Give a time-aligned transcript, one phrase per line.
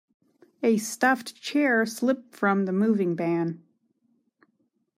[0.63, 3.61] A stuffed chair slipped from the moving van.